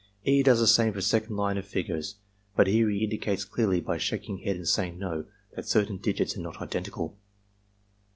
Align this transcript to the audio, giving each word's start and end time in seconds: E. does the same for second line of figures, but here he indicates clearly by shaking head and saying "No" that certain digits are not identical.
E. 0.25 0.41
does 0.41 0.59
the 0.59 0.65
same 0.65 0.91
for 0.93 0.99
second 1.01 1.35
line 1.35 1.59
of 1.59 1.65
figures, 1.67 2.15
but 2.55 2.65
here 2.65 2.89
he 2.89 3.03
indicates 3.03 3.45
clearly 3.45 3.79
by 3.79 3.99
shaking 3.99 4.39
head 4.39 4.55
and 4.55 4.67
saying 4.67 4.97
"No" 4.97 5.25
that 5.55 5.67
certain 5.67 5.97
digits 5.97 6.35
are 6.35 6.39
not 6.41 6.59
identical. 6.59 7.15